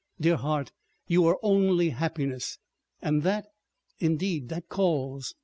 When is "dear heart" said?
0.19-0.71